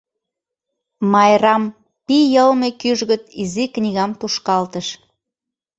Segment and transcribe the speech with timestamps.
[1.11, 1.63] Майрам
[2.05, 4.87] пий йылме кӱжгыт изи книгам тушкалтыш.